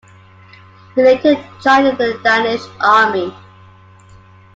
He 0.95 1.03
later 1.03 1.35
joined 1.61 1.95
the 1.99 2.19
Danish 2.23 2.61
army. 2.79 3.31